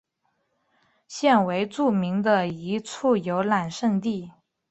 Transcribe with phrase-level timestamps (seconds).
[1.07, 4.31] 现为著名的一处游览胜地。